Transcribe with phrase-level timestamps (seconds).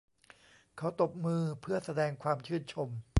[0.77, 2.89] เขาตบมือเพื่อแสดงความชื่นชม